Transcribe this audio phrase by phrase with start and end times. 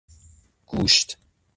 [0.65, 1.17] گوشت